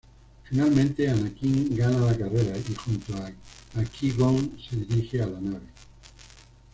[0.49, 3.29] Finalmente Anakin gana la carrera y junto a
[3.83, 5.67] Qui-Gon se dirigen a la nave.